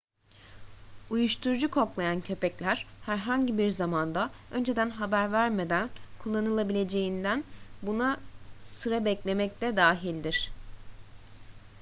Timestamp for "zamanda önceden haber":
3.71-5.31